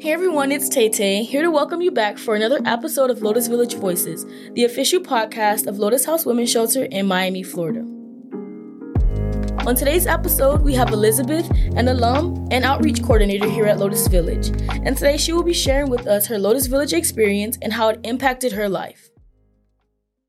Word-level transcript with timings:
Hey 0.00 0.12
everyone, 0.12 0.50
it's 0.50 0.70
Tay 0.70 0.88
Tay, 0.88 1.24
here 1.24 1.42
to 1.42 1.50
welcome 1.50 1.82
you 1.82 1.90
back 1.90 2.16
for 2.16 2.34
another 2.34 2.58
episode 2.64 3.10
of 3.10 3.20
Lotus 3.20 3.48
Village 3.48 3.74
Voices, 3.74 4.24
the 4.54 4.64
official 4.64 4.98
podcast 4.98 5.66
of 5.66 5.78
Lotus 5.78 6.06
House 6.06 6.24
Women's 6.24 6.50
Shelter 6.50 6.84
in 6.86 7.06
Miami, 7.06 7.42
Florida. 7.42 7.80
On 9.66 9.74
today's 9.74 10.06
episode, 10.06 10.62
we 10.62 10.72
have 10.72 10.90
Elizabeth, 10.90 11.50
an 11.76 11.88
alum 11.88 12.48
and 12.50 12.64
outreach 12.64 13.02
coordinator 13.02 13.46
here 13.46 13.66
at 13.66 13.78
Lotus 13.78 14.06
Village, 14.06 14.48
and 14.70 14.96
today 14.96 15.18
she 15.18 15.34
will 15.34 15.42
be 15.42 15.52
sharing 15.52 15.90
with 15.90 16.06
us 16.06 16.28
her 16.28 16.38
Lotus 16.38 16.66
Village 16.66 16.94
experience 16.94 17.58
and 17.60 17.74
how 17.74 17.90
it 17.90 18.00
impacted 18.02 18.52
her 18.52 18.70
life. 18.70 19.10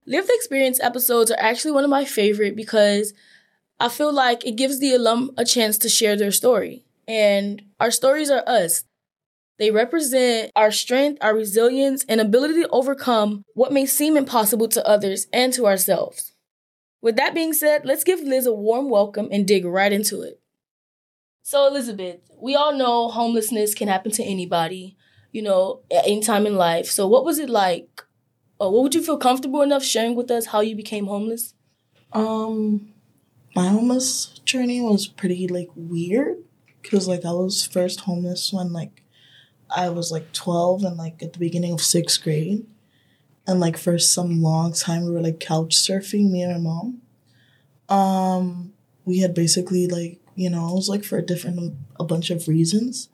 Lived 0.06 0.30
experience 0.34 0.82
episodes 0.82 1.32
are 1.32 1.40
actually 1.40 1.72
one 1.72 1.86
of 1.86 1.90
my 1.90 2.04
favorite 2.04 2.58
because 2.58 3.14
I 3.80 3.88
feel 3.88 4.12
like 4.12 4.46
it 4.46 4.58
gives 4.58 4.80
the 4.80 4.94
alum 4.94 5.32
a 5.38 5.46
chance 5.46 5.78
to 5.78 5.88
share 5.88 6.18
their 6.18 6.34
story. 6.34 6.84
And 7.08 7.62
our 7.80 7.90
stories 7.90 8.30
are 8.30 8.44
us. 8.46 8.84
They 9.62 9.70
represent 9.70 10.52
our 10.56 10.72
strength, 10.72 11.20
our 11.22 11.36
resilience, 11.36 12.04
and 12.10 12.20
ability 12.20 12.64
to 12.64 12.70
overcome 12.70 13.46
what 13.54 13.72
may 13.72 13.86
seem 13.86 14.18
impossible 14.18 14.68
to 14.70 14.88
others 14.88 15.28
and 15.32 15.54
to 15.54 15.68
ourselves. 15.68 16.34
With 17.00 17.16
that 17.18 17.36
being 17.36 17.54
said, 17.54 17.86
let's 17.86 18.04
give 18.04 18.22
Liz 18.22 18.48
a 18.48 18.54
warm 18.54 18.90
welcome 18.90 19.30
and 19.32 19.48
dig 19.48 19.64
right 19.64 19.94
into 19.94 20.24
it. 20.24 20.42
So, 21.44 21.68
Elizabeth, 21.68 22.22
we 22.42 22.56
all 22.56 22.76
know 22.76 23.10
homelessness 23.10 23.76
can 23.76 23.88
happen 23.88 24.12
to 24.14 24.24
anybody, 24.24 24.98
you 25.32 25.44
know, 25.44 25.82
at 25.92 26.08
any 26.08 26.22
time 26.22 26.48
in 26.48 26.56
life. 26.56 26.88
So, 26.88 27.08
what 27.08 27.24
was 27.24 27.38
it 27.38 27.48
like? 27.48 28.02
Or 28.60 28.74
what 28.74 28.82
would 28.82 28.96
you 28.96 29.04
feel 29.04 29.18
comfortable 29.18 29.62
enough 29.62 29.84
sharing 29.84 30.16
with 30.16 30.32
us 30.32 30.48
how 30.48 30.62
you 30.62 30.76
became 30.76 31.06
homeless? 31.06 31.54
Um, 32.14 32.94
my 33.56 33.68
homeless 33.68 34.40
journey 34.44 34.82
was 34.82 35.06
pretty 35.06 35.48
like 35.48 35.70
weird 35.76 36.38
because 36.82 37.08
like 37.08 37.26
I 37.26 37.32
was 37.34 37.64
first 37.64 38.00
homeless 38.00 38.52
when 38.52 38.74
like 38.74 39.01
I 39.76 39.90
was 39.90 40.12
like 40.12 40.32
12 40.34 40.84
and 40.84 40.98
like 40.98 41.22
at 41.22 41.34
the 41.34 41.40
beginning 41.40 41.74
of 41.74 41.82
sixth 41.82 42.22
grade. 42.24 42.66
And 43.48 43.60
like 43.60 43.78
for 43.78 43.98
some 43.98 44.42
long 44.42 44.74
time, 44.74 45.06
we 45.06 45.12
were 45.12 45.22
like 45.22 45.40
couch 45.40 45.76
surfing, 45.76 46.30
me 46.30 46.42
and 46.42 46.64
my 46.64 46.70
mom. 46.70 47.02
Um, 47.90 48.74
we 49.06 49.20
had 49.20 49.34
basically 49.34 49.88
like, 49.88 50.20
you 50.36 50.50
know, 50.50 50.70
it 50.70 50.76
was 50.76 50.90
like 50.90 51.04
for 51.04 51.18
a 51.18 51.26
different, 51.26 51.74
a 52.00 52.04
bunch 52.04 52.30
of 52.30 52.48
reasons. 52.48 53.10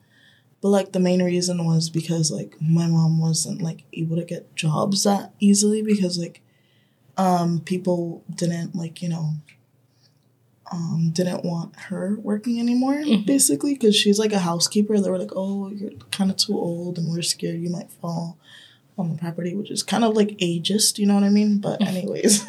But 0.60 0.68
like 0.68 0.92
the 0.92 1.00
main 1.00 1.22
reason 1.22 1.64
was 1.64 1.88
because 1.88 2.30
like 2.30 2.54
my 2.60 2.86
mom 2.86 3.20
wasn't 3.20 3.62
like 3.62 3.84
able 3.92 4.16
to 4.16 4.24
get 4.24 4.54
jobs 4.56 5.04
that 5.04 5.32
easily 5.38 5.82
because 5.82 6.18
like 6.18 6.40
um 7.16 7.60
people 7.60 8.24
didn't 8.34 8.74
like, 8.74 9.00
you 9.00 9.08
know, 9.08 9.34
um, 10.70 11.10
didn't 11.12 11.44
want 11.44 11.74
her 11.76 12.16
working 12.20 12.60
anymore, 12.60 12.94
mm-hmm. 12.94 13.24
basically, 13.24 13.74
because 13.74 13.96
she's 13.96 14.18
like 14.18 14.32
a 14.32 14.38
housekeeper. 14.38 14.98
They 14.98 15.10
were 15.10 15.18
like, 15.18 15.32
oh, 15.34 15.70
you're 15.70 15.92
kind 16.10 16.30
of 16.30 16.36
too 16.36 16.54
old 16.54 16.98
and 16.98 17.10
we're 17.10 17.22
scared 17.22 17.60
you 17.60 17.70
might 17.70 17.90
fall 17.90 18.38
on 18.96 19.10
the 19.10 19.18
property, 19.18 19.54
which 19.54 19.70
is 19.70 19.82
kind 19.82 20.04
of 20.04 20.14
like 20.14 20.38
ageist, 20.38 20.98
you 20.98 21.06
know 21.06 21.14
what 21.14 21.24
I 21.24 21.30
mean? 21.30 21.58
But, 21.58 21.80
anyways. 21.86 22.44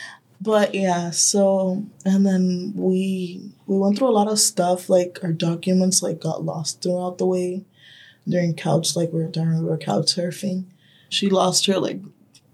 but 0.40 0.74
yeah, 0.74 1.10
so, 1.10 1.84
and 2.04 2.26
then 2.26 2.72
we, 2.74 3.52
we 3.66 3.78
went 3.78 3.98
through 3.98 4.08
a 4.08 4.10
lot 4.10 4.28
of 4.28 4.38
stuff. 4.38 4.88
Like, 4.88 5.18
our 5.22 5.32
documents, 5.32 6.02
like, 6.02 6.20
got 6.20 6.44
lost 6.44 6.82
throughout 6.82 7.18
the 7.18 7.26
way 7.26 7.64
during 8.28 8.54
couch, 8.54 8.96
like, 8.96 9.12
we 9.12 9.22
were, 9.22 9.28
during 9.28 9.62
we 9.62 9.68
were 9.68 9.76
couch 9.76 10.06
surfing. 10.06 10.64
She 11.08 11.28
lost 11.28 11.66
her, 11.66 11.78
like, 11.78 12.00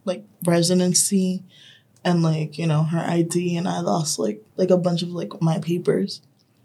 like 0.05 0.25
residency 0.45 1.45
and 2.09 2.23
like 2.23 2.56
you 2.56 2.67
know 2.67 2.84
her 2.84 3.01
id 3.01 3.56
and 3.56 3.69
i 3.69 3.81
lost 3.81 4.19
like 4.19 4.42
like 4.59 4.70
a 4.70 4.77
bunch 4.77 5.03
of 5.03 5.11
like 5.11 5.41
my 5.41 5.59
papers. 5.59 6.20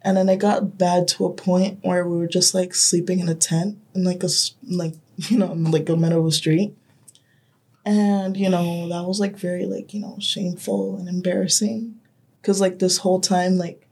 And 0.05 0.17
then 0.17 0.27
it 0.27 0.37
got 0.37 0.77
bad 0.77 1.07
to 1.09 1.25
a 1.25 1.33
point 1.33 1.79
where 1.81 2.05
we 2.05 2.17
were 2.17 2.27
just 2.27 2.53
like 2.53 2.75
sleeping 2.75 3.19
in 3.19 3.29
a 3.29 3.35
tent 3.35 3.77
in 3.95 4.03
like 4.03 4.21
a 4.21 4.29
like 4.67 4.95
you 5.15 5.37
know 5.37 5.53
like 5.53 5.87
a 5.87 5.95
middle 5.95 6.19
of 6.19 6.25
a 6.25 6.31
street. 6.31 6.75
And 7.85 8.35
you 8.35 8.49
know 8.49 8.89
that 8.89 9.07
was 9.07 9.21
like 9.21 9.37
very 9.37 9.65
like 9.65 9.93
you 9.93 10.01
know 10.01 10.17
shameful 10.19 10.97
and 10.97 11.07
embarrassing. 11.07 11.95
Because 12.41 12.59
like 12.59 12.79
this 12.79 12.97
whole 12.97 13.21
time 13.21 13.57
like 13.57 13.87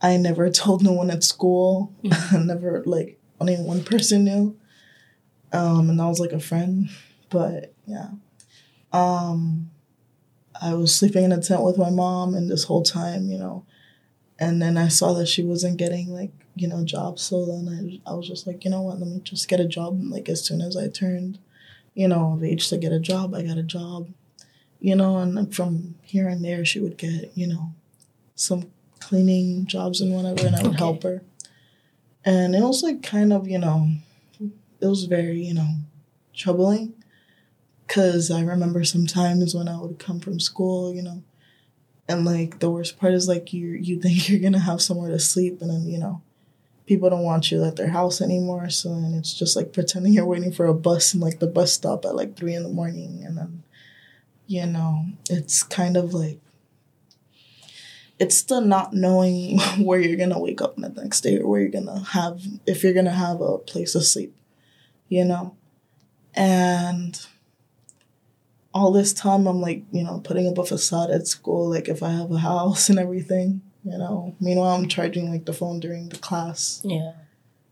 i 0.00 0.16
never 0.16 0.48
told 0.62 0.82
no 0.82 0.92
one 0.92 1.10
at 1.10 1.24
school. 1.24 1.92
Mm-hmm. 2.04 2.46
never 2.52 2.82
like 2.86 3.18
only 3.40 3.56
one 3.56 3.84
person 3.84 4.24
knew. 4.24 4.56
Um 5.52 5.90
and 5.90 5.98
that 5.98 6.06
was 6.06 6.20
like 6.20 6.32
a 6.32 6.40
friend. 6.40 6.88
But 7.28 7.74
yeah. 7.86 8.10
Um 8.92 9.70
I 10.60 10.74
was 10.74 10.94
sleeping 10.94 11.24
in 11.24 11.32
a 11.32 11.40
tent 11.40 11.62
with 11.62 11.78
my 11.78 11.90
mom, 11.90 12.34
and 12.34 12.50
this 12.50 12.64
whole 12.64 12.82
time, 12.82 13.30
you 13.30 13.38
know, 13.38 13.64
and 14.38 14.60
then 14.60 14.76
I 14.76 14.88
saw 14.88 15.12
that 15.14 15.28
she 15.28 15.42
wasn't 15.42 15.78
getting 15.78 16.12
like 16.12 16.32
you 16.54 16.68
know 16.68 16.84
jobs. 16.84 17.22
So 17.22 17.44
then 17.44 18.00
I 18.06 18.10
I 18.10 18.14
was 18.14 18.28
just 18.28 18.46
like, 18.46 18.64
you 18.64 18.70
know 18.70 18.82
what, 18.82 18.98
let 18.98 19.08
me 19.08 19.20
just 19.22 19.48
get 19.48 19.60
a 19.60 19.66
job. 19.66 20.00
Like 20.02 20.28
as 20.28 20.44
soon 20.44 20.60
as 20.60 20.76
I 20.76 20.88
turned, 20.88 21.38
you 21.94 22.08
know, 22.08 22.34
of 22.34 22.44
age 22.44 22.68
to 22.68 22.76
get 22.76 22.92
a 22.92 23.00
job, 23.00 23.34
I 23.34 23.42
got 23.42 23.58
a 23.58 23.62
job. 23.62 24.08
You 24.80 24.96
know, 24.96 25.18
and 25.18 25.54
from 25.54 25.94
here 26.02 26.28
and 26.28 26.44
there, 26.44 26.64
she 26.64 26.80
would 26.80 26.98
get 26.98 27.30
you 27.36 27.46
know, 27.46 27.72
some 28.34 28.70
cleaning 28.98 29.66
jobs 29.66 30.00
and 30.00 30.12
whatever, 30.12 30.46
and 30.46 30.56
I 30.56 30.62
would 30.62 30.72
okay. 30.72 30.78
help 30.78 31.02
her. 31.04 31.22
And 32.24 32.54
it 32.54 32.62
was 32.62 32.82
like 32.82 33.02
kind 33.02 33.32
of 33.32 33.48
you 33.48 33.58
know, 33.58 33.88
it 34.80 34.86
was 34.86 35.04
very 35.04 35.42
you 35.42 35.54
know, 35.54 35.68
troubling 36.34 36.94
Cause 37.92 38.30
I 38.30 38.40
remember 38.40 38.84
sometimes 38.84 39.54
when 39.54 39.68
I 39.68 39.78
would 39.78 39.98
come 39.98 40.18
from 40.18 40.40
school, 40.40 40.94
you 40.94 41.02
know, 41.02 41.22
and 42.08 42.24
like 42.24 42.58
the 42.58 42.70
worst 42.70 42.98
part 42.98 43.12
is 43.12 43.28
like 43.28 43.52
you 43.52 43.68
you 43.68 44.00
think 44.00 44.28
you're 44.30 44.40
gonna 44.40 44.60
have 44.60 44.80
somewhere 44.80 45.10
to 45.10 45.18
sleep, 45.18 45.60
and 45.60 45.68
then 45.68 45.86
you 45.86 45.98
know, 45.98 46.22
people 46.86 47.10
don't 47.10 47.22
want 47.22 47.50
you 47.50 47.62
at 47.64 47.76
their 47.76 47.90
house 47.90 48.22
anymore. 48.22 48.70
So 48.70 48.88
then 48.88 49.12
it's 49.12 49.34
just 49.38 49.56
like 49.56 49.74
pretending 49.74 50.14
you're 50.14 50.24
waiting 50.24 50.52
for 50.52 50.64
a 50.64 50.72
bus 50.72 51.12
and 51.12 51.22
like 51.22 51.38
the 51.38 51.46
bus 51.46 51.74
stop 51.74 52.06
at 52.06 52.16
like 52.16 52.34
three 52.34 52.54
in 52.54 52.62
the 52.62 52.70
morning, 52.70 53.24
and 53.26 53.36
then, 53.36 53.62
you 54.46 54.64
know, 54.64 55.04
it's 55.28 55.62
kind 55.62 55.98
of 55.98 56.14
like 56.14 56.40
it's 58.18 58.40
the 58.40 58.60
not 58.62 58.94
knowing 58.94 59.58
where 59.78 60.00
you're 60.00 60.16
gonna 60.16 60.40
wake 60.40 60.62
up 60.62 60.76
the 60.76 60.88
next 60.88 61.20
day 61.20 61.36
or 61.36 61.46
where 61.46 61.60
you're 61.60 61.68
gonna 61.68 62.02
have 62.04 62.40
if 62.66 62.82
you're 62.82 62.94
gonna 62.94 63.12
have 63.12 63.42
a 63.42 63.58
place 63.58 63.92
to 63.92 64.00
sleep, 64.00 64.34
you 65.10 65.26
know, 65.26 65.54
and 66.34 67.26
all 68.74 68.92
this 68.92 69.12
time 69.12 69.46
I'm 69.46 69.60
like, 69.60 69.82
you 69.92 70.02
know, 70.02 70.20
putting 70.24 70.48
up 70.48 70.56
a 70.58 70.64
facade 70.64 71.10
at 71.10 71.26
school, 71.26 71.68
like 71.68 71.88
if 71.88 72.02
I 72.02 72.10
have 72.10 72.30
a 72.30 72.38
house 72.38 72.88
and 72.88 72.98
everything, 72.98 73.60
you 73.84 73.98
know. 73.98 74.34
Meanwhile, 74.40 74.76
I'm 74.76 74.88
charging 74.88 75.30
like 75.30 75.44
the 75.44 75.52
phone 75.52 75.80
during 75.80 76.08
the 76.08 76.18
class. 76.18 76.80
Yeah. 76.84 77.12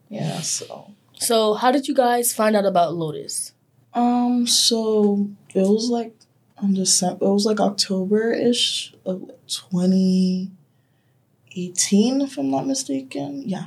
Yeah, 0.08 0.40
so. 0.40 0.92
So, 1.14 1.54
how 1.54 1.70
did 1.70 1.86
you 1.86 1.94
guys 1.94 2.32
find 2.32 2.56
out 2.56 2.66
about 2.66 2.94
Lotus? 2.94 3.52
Um, 3.94 4.46
so 4.46 5.30
it 5.54 5.62
was 5.62 5.88
like 5.90 6.14
on 6.58 6.74
December, 6.74 7.26
it 7.26 7.32
was 7.32 7.46
like 7.46 7.60
October 7.60 8.32
ish 8.32 8.94
of 9.04 9.30
2018, 9.46 12.20
if 12.20 12.38
I'm 12.38 12.50
not 12.50 12.66
mistaken. 12.66 13.42
Yeah. 13.46 13.66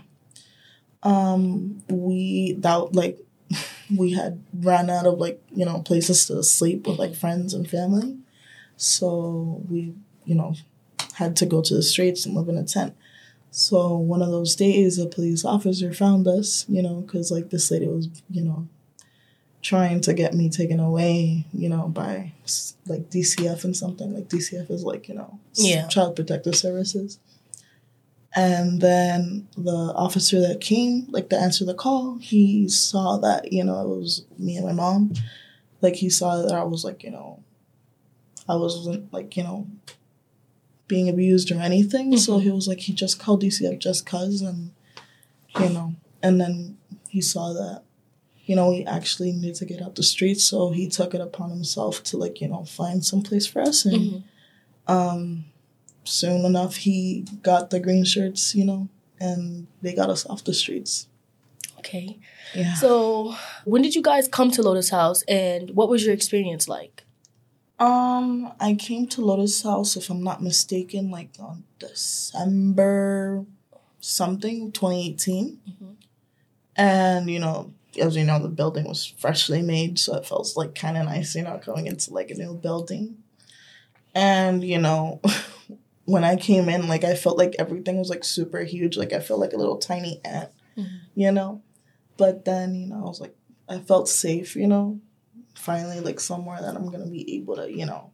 Um, 1.01 1.81
we, 1.89 2.53
that 2.59 2.94
like, 2.94 3.19
we 3.98 4.12
had 4.12 4.44
ran 4.54 4.90
out 4.90 5.06
of 5.06 5.20
like 5.20 5.42
you 5.52 5.66
know 5.66 5.80
places 5.80 6.26
to 6.28 6.44
sleep 6.44 6.88
with 6.88 7.00
like 7.00 7.12
mm-hmm. 7.12 7.20
friends 7.20 7.54
and 7.54 7.70
family. 7.70 8.18
So 8.78 9.62
we 9.70 9.94
you 10.26 10.36
know 10.36 10.56
had 11.16 11.36
to 11.38 11.46
go 11.46 11.62
to 11.62 11.76
the 11.76 11.84
streets 11.84 12.26
and 12.26 12.36
live 12.36 12.50
in 12.50 12.58
a 12.58 12.64
tent. 12.64 12.96
So 13.52 13.96
one 13.96 14.22
of 14.22 14.30
those 14.30 14.56
days 14.56 14.98
a 14.98 15.06
police 15.06 15.46
officer 15.46 15.94
found 15.94 16.28
us 16.28 16.66
you 16.68 16.81
know 16.81 17.02
because 17.02 17.31
like 17.31 17.50
this 17.50 17.70
lady 17.72 17.88
was 17.88 18.09
you 18.30 18.44
know 18.44 18.68
trying 19.62 20.02
to 20.02 20.14
get 20.14 20.34
me 20.34 20.50
taken 20.50 20.80
away 20.80 21.46
you 21.54 21.70
know 21.70 21.88
by 21.88 22.34
like 22.88 23.10
dcf 23.10 23.64
and 23.64 23.75
something. 23.75 24.14
Like 24.14 24.28
dcf 24.28 24.70
is 24.72 24.84
like 24.84 25.08
you 25.08 25.16
know 25.16 25.40
yeah. 25.56 25.88
child 25.88 26.16
protective 26.16 26.56
services 26.56 27.20
and 28.35 28.81
then 28.81 29.47
the 29.55 29.94
officer 29.95 30.39
that 30.41 30.59
came, 30.59 31.05
like 31.09 31.29
to 31.29 31.38
answer 31.38 31.66
the 31.66 31.75
call, 31.75 32.17
he 32.17 32.67
saw 32.67 33.18
that, 33.18 33.53
you 33.53 33.63
know, 33.63 33.81
it 33.81 33.88
was 33.88 34.25
me 34.39 34.57
and 34.57 34.65
my 34.65 34.71
mom. 34.71 35.13
Like 35.81 35.95
he 35.95 36.09
saw 36.09 36.41
that 36.41 36.53
I 36.53 36.63
was 36.63 36.83
like, 36.83 37.03
you 37.03 37.12
know, 37.12 37.44
I 38.50 38.56
wasn't 38.56 39.13
like, 39.13 39.38
you 39.38 39.44
know, 39.44 39.68
being 40.88 41.09
abused 41.09 41.51
or 41.51 41.59
anything. 41.59 42.07
Mm-hmm. 42.07 42.18
So 42.18 42.39
he 42.39 42.50
was 42.50 42.68
like, 42.68 42.80
he 42.80 42.94
just 42.94 43.19
called 43.19 43.44
DCF 43.44 43.77
just 43.77 44.06
cuz 44.06 44.41
and 44.41 44.71
you 45.59 45.69
know, 45.69 45.94
and 46.24 46.41
then 46.41 46.77
he 47.09 47.21
saw 47.21 47.53
that, 47.53 47.83
you 48.45 48.56
know, 48.56 48.71
we 48.71 48.83
actually 48.86 49.31
needed 49.31 49.56
to 49.56 49.65
get 49.65 49.81
out 49.81 49.94
the 49.94 50.01
streets. 50.01 50.44
So 50.44 50.71
he 50.71 50.88
took 50.89 51.13
it 51.13 51.21
upon 51.21 51.51
himself 51.51 52.01
to 52.06 52.18
like, 52.18 52.41
you 52.41 52.47
know, 52.47 52.65
find 52.65 53.06
some 53.06 53.21
place 53.21 53.45
for 53.45 53.62
us 53.62 53.86
and 53.86 53.95
mm-hmm. 53.95 54.91
um 54.91 55.45
soon 56.03 56.45
enough 56.45 56.77
he 56.77 57.25
got 57.41 57.69
the 57.69 57.79
green 57.79 58.03
shirts, 58.03 58.55
you 58.55 58.65
know, 58.65 58.89
and 59.19 59.67
they 59.81 59.94
got 59.94 60.09
us 60.09 60.25
off 60.25 60.44
the 60.44 60.53
streets. 60.53 61.07
Okay. 61.79 62.17
Yeah. 62.53 62.73
So, 62.75 63.35
when 63.65 63.81
did 63.81 63.95
you 63.95 64.01
guys 64.01 64.27
come 64.27 64.51
to 64.51 64.61
Lotus 64.61 64.89
House 64.89 65.23
and 65.23 65.71
what 65.71 65.89
was 65.89 66.05
your 66.05 66.13
experience 66.13 66.67
like? 66.67 67.03
Um, 67.79 68.53
I 68.59 68.75
came 68.75 69.07
to 69.07 69.21
Lotus 69.21 69.63
House 69.63 69.97
if 69.97 70.09
I'm 70.09 70.23
not 70.23 70.41
mistaken 70.41 71.11
like 71.11 71.31
on 71.39 71.63
December 71.79 73.45
something 74.00 74.71
2018. 74.71 75.59
Mm-hmm. 75.67 75.91
And, 76.75 77.29
you 77.29 77.39
know, 77.39 77.73
as 78.00 78.15
you 78.15 78.23
know, 78.23 78.39
the 78.39 78.50
building 78.50 78.88
was 78.88 79.05
freshly 79.05 79.61
made, 79.61 80.00
so 80.00 80.15
it 80.15 80.25
felt 80.25 80.53
like 80.55 80.75
kind 80.75 80.97
of 80.97 81.05
nice, 81.05 81.35
you 81.35 81.44
know, 81.44 81.59
going 81.63 81.88
into 81.88 82.13
like 82.13 82.29
a 82.29 82.35
new 82.35 82.53
building. 82.53 83.17
And 84.15 84.63
you 84.63 84.77
know, 84.79 85.21
when 86.05 86.23
I 86.23 86.35
came 86.35 86.69
in, 86.69 86.88
like 86.88 87.03
I 87.03 87.15
felt 87.15 87.38
like 87.38 87.55
everything 87.59 87.97
was 87.97 88.09
like 88.09 88.23
super 88.23 88.63
huge. 88.63 88.97
Like 88.97 89.13
I 89.13 89.19
felt 89.19 89.39
like 89.39 89.53
a 89.53 89.57
little 89.57 89.77
tiny 89.77 90.19
ant, 90.25 90.50
mm-hmm. 90.77 90.97
you 91.15 91.31
know. 91.31 91.61
But 92.17 92.45
then 92.45 92.75
you 92.75 92.88
know, 92.88 92.97
I 92.97 93.07
was 93.07 93.21
like, 93.21 93.35
I 93.69 93.79
felt 93.79 94.09
safe, 94.09 94.55
you 94.55 94.67
know. 94.67 95.00
Finally, 95.55 96.01
like 96.01 96.19
somewhere 96.19 96.59
that 96.61 96.75
I'm 96.75 96.89
gonna 96.91 97.09
be 97.09 97.35
able 97.35 97.55
to, 97.55 97.71
you 97.71 97.85
know, 97.85 98.11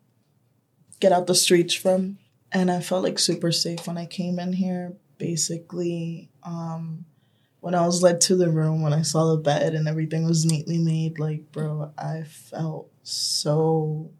get 1.00 1.12
out 1.12 1.28
the 1.28 1.36
streets 1.36 1.74
from. 1.74 2.20
And 2.52 2.72
I 2.72 2.80
felt 2.80 3.04
like 3.04 3.20
super 3.20 3.52
safe 3.52 3.86
when 3.88 3.98
I 3.98 4.06
came 4.06 4.40
in 4.40 4.54
here. 4.54 4.94
Basically, 5.18 6.30
um, 6.44 7.06
when 7.60 7.76
I 7.76 7.86
was 7.86 8.02
led 8.02 8.22
to 8.22 8.36
the 8.36 8.50
room, 8.50 8.82
when 8.82 8.94
I 8.94 9.02
saw 9.02 9.32
the 9.32 9.42
bed 9.42 9.74
and 9.74 9.88
everything 9.88 10.26
was 10.26 10.46
neatly 10.46 10.78
made, 10.78 11.20
like, 11.20 11.52
bro, 11.52 11.92
I 11.98 12.24
felt 12.24 12.90
so 13.04 14.12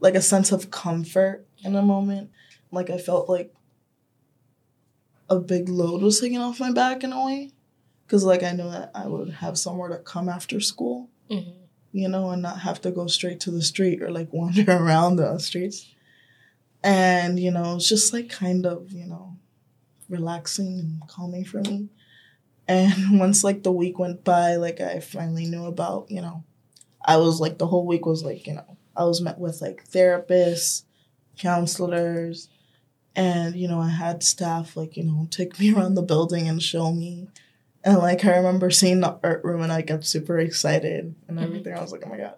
like 0.00 0.14
a 0.14 0.20
sense 0.20 0.52
of 0.52 0.70
comfort 0.70 1.46
in 1.64 1.74
a 1.74 1.82
moment. 1.82 2.30
Like, 2.74 2.90
I 2.90 2.98
felt 2.98 3.28
like 3.28 3.54
a 5.30 5.38
big 5.38 5.68
load 5.68 6.02
was 6.02 6.20
taken 6.20 6.40
off 6.40 6.60
my 6.60 6.72
back 6.72 7.04
in 7.04 7.12
a 7.12 7.24
way. 7.24 7.50
Cause, 8.06 8.24
like, 8.24 8.42
I 8.42 8.52
knew 8.52 8.70
that 8.70 8.90
I 8.94 9.06
would 9.06 9.30
have 9.30 9.56
somewhere 9.56 9.88
to 9.88 9.96
come 9.96 10.28
after 10.28 10.60
school, 10.60 11.08
mm-hmm. 11.30 11.58
you 11.92 12.08
know, 12.08 12.30
and 12.30 12.42
not 12.42 12.60
have 12.60 12.80
to 12.82 12.90
go 12.90 13.06
straight 13.06 13.40
to 13.40 13.50
the 13.50 13.62
street 13.62 14.02
or 14.02 14.10
like 14.10 14.28
wander 14.32 14.70
around 14.70 15.16
the 15.16 15.38
streets. 15.38 15.90
And, 16.82 17.40
you 17.40 17.50
know, 17.50 17.76
it's 17.76 17.88
just 17.88 18.12
like 18.12 18.28
kind 18.28 18.66
of, 18.66 18.92
you 18.92 19.06
know, 19.06 19.38
relaxing 20.08 20.78
and 20.78 21.08
calming 21.08 21.44
for 21.44 21.60
me. 21.62 21.88
And 22.68 22.92
once 23.18 23.44
like 23.44 23.62
the 23.62 23.72
week 23.72 23.98
went 23.98 24.24
by, 24.24 24.56
like 24.56 24.80
I 24.80 25.00
finally 25.00 25.46
knew 25.46 25.66
about, 25.66 26.10
you 26.10 26.20
know, 26.20 26.44
I 27.04 27.16
was 27.18 27.40
like 27.40 27.58
the 27.58 27.66
whole 27.66 27.86
week 27.86 28.06
was 28.06 28.22
like, 28.22 28.46
you 28.46 28.54
know, 28.54 28.76
I 28.96 29.04
was 29.04 29.20
met 29.20 29.38
with 29.38 29.60
like 29.60 29.88
therapists, 29.88 30.84
counselors, 31.38 32.48
and 33.16 33.56
you 33.56 33.68
know, 33.68 33.80
I 33.80 33.88
had 33.88 34.22
staff 34.22 34.76
like, 34.76 34.96
you 34.96 35.04
know, 35.04 35.26
take 35.30 35.58
me 35.58 35.72
around 35.74 35.94
the 35.94 36.02
building 36.02 36.48
and 36.48 36.62
show 36.62 36.92
me. 36.92 37.28
And 37.82 37.98
like 37.98 38.24
I 38.24 38.36
remember 38.36 38.70
seeing 38.70 39.00
the 39.00 39.18
art 39.22 39.44
room 39.44 39.62
and 39.62 39.72
I 39.72 39.82
got 39.82 40.04
super 40.04 40.38
excited 40.38 41.14
and 41.28 41.36
mm-hmm. 41.36 41.44
everything. 41.44 41.72
Mm-hmm. 41.72 41.78
I 41.78 41.82
was 41.82 41.92
like, 41.92 42.02
oh 42.06 42.08
my 42.08 42.18
god, 42.18 42.36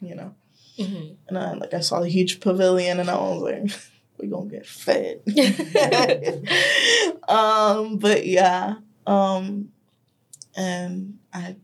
you 0.00 0.14
know. 0.14 0.34
Mm-hmm. 0.78 1.14
And 1.28 1.38
I 1.38 1.54
like 1.54 1.74
I 1.74 1.80
saw 1.80 2.00
the 2.00 2.08
huge 2.08 2.40
pavilion 2.40 3.00
and 3.00 3.10
I 3.10 3.16
was 3.16 3.42
like, 3.42 3.70
we 4.18 4.28
gonna 4.28 4.50
get 4.50 4.66
fed. 4.66 5.22
um, 7.28 7.98
but 7.98 8.26
yeah, 8.26 8.76
um, 9.06 9.70
and 10.56 11.18
I, 11.32 11.56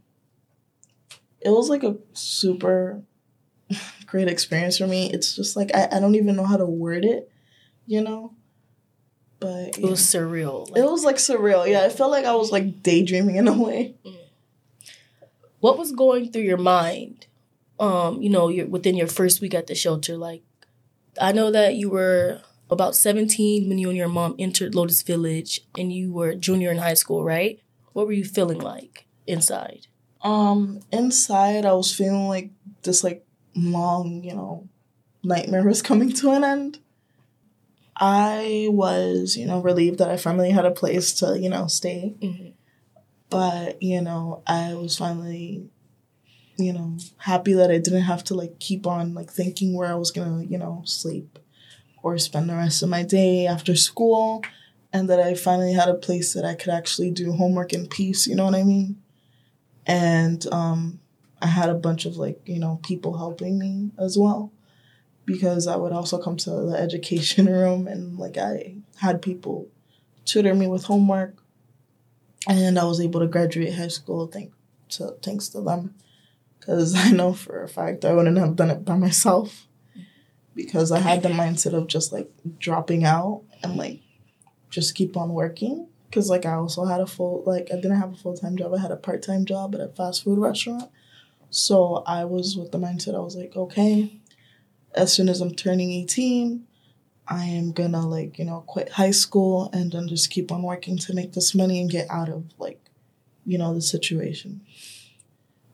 it 1.41 1.51
was 1.51 1.69
like 1.69 1.83
a 1.83 1.97
super 2.13 3.03
great 4.07 4.29
experience 4.29 4.79
for 4.79 4.87
me. 4.87 5.11
It's 5.13 5.35
just 5.35 5.57
like, 5.57 5.75
I, 5.75 5.89
I 5.93 6.01
don't 6.01 6.15
even 6.15 6.37
know 6.37 6.45
how 6.45 6.57
to 6.57 6.67
word 6.67 7.05
it, 7.05 7.31
you 7.87 8.03
know? 8.03 8.35
But 9.43 9.79
it 9.79 9.83
was 9.83 10.01
surreal. 10.01 10.71
Like, 10.71 10.79
it 10.79 10.85
was 10.85 11.05
like 11.05 11.17
surreal. 11.17 11.69
Yeah, 11.69 11.85
it 11.87 11.93
felt 11.93 12.11
like 12.11 12.25
I 12.25 12.35
was 12.35 12.51
like 12.51 12.83
daydreaming 12.83 13.37
in 13.37 13.49
a 13.49 13.53
way. 13.53 13.97
Mm. 14.07 14.17
What 15.61 15.79
was 15.79 15.93
going 15.93 16.31
through 16.33 16.43
your 16.43 16.59
mind? 16.59 17.27
Um, 17.79 18.23
you 18.23 18.31
know, 18.31 18.49
you're 18.49 18.67
within 18.67 18.97
your 18.97 19.07
first 19.07 19.41
week 19.41 19.55
at 19.55 19.67
the 19.67 19.75
shelter. 19.75 20.17
Like, 20.17 20.43
I 21.21 21.33
know 21.33 21.51
that 21.51 21.75
you 21.75 21.91
were 21.91 22.41
about 22.71 22.97
17 22.97 23.69
when 23.69 23.79
you 23.79 23.89
and 23.89 23.97
your 23.97 24.09
mom 24.09 24.35
entered 24.39 24.75
Lotus 24.75 25.03
Village 25.03 25.61
and 25.77 25.93
you 25.93 26.13
were 26.13 26.35
junior 26.35 26.71
in 26.71 26.79
high 26.79 26.95
school, 26.95 27.23
right? 27.23 27.61
What 27.93 28.07
were 28.07 28.13
you 28.13 28.25
feeling 28.25 28.61
like 28.61 29.07
inside? 29.27 29.87
Um, 30.23 30.81
inside 30.91 31.67
I 31.67 31.73
was 31.75 31.95
feeling 31.95 32.29
like 32.29 32.51
this 32.83 33.05
like 33.05 33.27
long, 33.55 34.25
you 34.25 34.35
know, 34.35 34.69
nightmare 35.23 35.65
was 35.65 35.83
coming 35.83 36.13
to 36.15 36.31
an 36.31 36.45
end. 36.45 36.79
I 38.05 38.67
was, 38.69 39.37
you 39.37 39.47
know, 39.47 39.61
relieved 39.61 39.99
that 39.99 40.11
I 40.11 40.17
finally 40.17 40.51
had 40.51 40.65
a 40.65 40.73
place 40.73 41.13
to, 41.21 41.39
you 41.39 41.49
know, 41.49 41.69
stay. 41.69 42.17
Mm-hmm. 42.21 42.49
But, 43.31 43.81
you 43.81 44.01
know, 44.01 44.43
I 44.45 44.75
was 44.75 44.99
finally, 44.99 45.71
you 46.57 46.73
know, 46.73 46.97
happy 47.19 47.53
that 47.53 47.71
I 47.71 47.79
didn't 47.79 48.03
have 48.03 48.25
to 48.25 48.35
like 48.35 48.59
keep 48.59 48.89
on 48.89 49.15
like 49.15 49.31
thinking 49.31 49.77
where 49.77 49.89
I 49.89 49.95
was 49.95 50.11
gonna, 50.11 50.43
you 50.43 50.59
know, 50.59 50.83
sleep 50.85 51.39
or 52.03 52.19
spend 52.19 52.51
the 52.51 52.57
rest 52.57 52.83
of 52.83 52.89
my 52.89 53.05
day 53.05 53.47
after 53.47 53.77
school 53.77 54.43
and 54.93 55.09
that 55.09 55.21
I 55.21 55.35
finally 55.35 55.73
had 55.73 55.89
a 55.89 55.95
place 55.95 56.35
that 56.35 56.45
I 56.45 56.57
could 56.57 56.73
actually 56.73 57.13
do 57.13 57.31
homework 57.31 57.73
in 57.73 57.87
peace, 57.87 58.27
you 58.27 58.35
know 58.35 58.47
what 58.47 58.57
I 58.57 58.65
mean? 58.65 59.01
And 59.87 60.45
um, 60.53 60.99
I 61.41 61.47
had 61.47 61.71
a 61.71 61.75
bunch 61.75 62.05
of 62.05 62.17
like, 62.17 62.41
you 62.47 62.59
know, 62.59 62.81
people 62.83 63.17
helping 63.17 63.61
me 63.61 63.93
as 63.97 64.19
well 64.19 64.51
because 65.25 65.67
I 65.67 65.77
would 65.77 65.93
also 65.93 66.19
come 66.19 66.37
to 66.39 66.51
the 66.51 66.77
education 66.79 67.47
room 67.53 67.87
and 67.87 68.19
like 68.19 68.37
I 68.37 68.77
had 68.97 69.23
people 69.23 69.69
tutor 70.25 70.55
me 70.55 70.67
with 70.67 70.85
homework 70.85 71.37
and 72.49 72.79
I 72.79 72.85
was 72.85 73.01
able 73.01 73.21
to 73.21 73.27
graduate 73.27 73.75
high 73.75 73.89
school 73.89 74.27
thank 74.27 74.53
to, 74.91 75.17
thanks 75.23 75.49
to 75.51 75.61
them 75.61 75.95
because 76.59 76.95
I 76.97 77.11
know 77.11 77.33
for 77.33 77.63
a 77.63 77.69
fact 77.69 78.05
I 78.05 78.13
wouldn't 78.13 78.39
have 78.39 78.57
done 78.57 78.71
it 78.71 78.85
by 78.85 78.97
myself 78.97 79.67
because 80.55 80.93
I 80.93 80.99
had 80.99 81.23
the 81.23 81.29
mindset 81.31 81.73
of 81.75 81.87
just 81.87 82.13
like 82.13 82.31
dropping 82.59 83.05
out 83.05 83.43
and 83.63 83.77
like 83.77 84.01
just 84.71 84.95
keep 84.95 85.17
on 85.17 85.33
working. 85.33 85.89
Cause 86.11 86.29
like 86.29 86.45
I 86.45 86.53
also 86.55 86.85
had 86.85 87.01
a 87.01 87.07
full 87.07 87.43
like 87.47 87.69
I 87.73 87.77
didn't 87.77 87.99
have 87.99 88.13
a 88.13 88.17
full 88.17 88.37
time 88.37 88.57
job. 88.57 88.75
I 88.75 88.79
had 88.79 88.91
a 88.91 88.97
part 88.97 89.23
time 89.23 89.47
job 89.47 89.75
at 89.75 89.81
a 89.81 89.89
fast 89.89 90.25
food 90.25 90.39
restaurant. 90.39 90.91
So 91.49 92.03
I 92.07 92.25
was 92.25 92.57
with 92.57 92.71
the 92.71 92.79
mindset 92.79 93.15
I 93.15 93.21
was 93.21 93.37
like, 93.37 93.57
okay, 93.57 94.21
as 94.95 95.13
soon 95.13 95.29
as 95.29 95.41
I'm 95.41 95.55
turning 95.55 95.93
18, 95.93 96.67
I 97.29 97.45
am 97.45 97.73
gonna 97.73 98.07
like, 98.07 98.39
you 98.39 98.45
know, 98.45 98.65
quit 98.67 98.91
high 98.91 99.11
school 99.11 99.71
and 99.73 99.93
then 99.93 100.09
just 100.09 100.31
keep 100.31 100.51
on 100.51 100.63
working 100.63 100.99
to 100.99 101.15
make 101.15 101.33
this 101.33 101.55
money 101.55 101.81
and 101.81 101.91
get 101.91 102.11
out 102.11 102.29
of 102.29 102.45
like, 102.59 102.81
you 103.47 103.59
know, 103.59 103.73
the 103.75 103.81
situation. 103.81 104.61